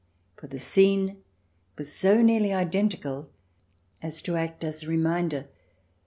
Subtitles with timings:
[0.35, 1.21] For the scene
[1.77, 3.29] was so nearly identical
[4.01, 5.47] as to act as a reminder.